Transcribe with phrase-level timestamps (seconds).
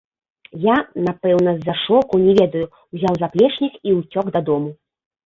[0.61, 0.77] Я,
[1.07, 2.63] напэўна, з-за шоку, не ведаю,
[2.97, 4.69] узяў заплечнік і ўцёк дадому.